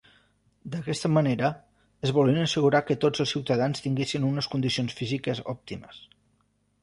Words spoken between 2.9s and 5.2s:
tots els ciutadans tinguessin unes condicions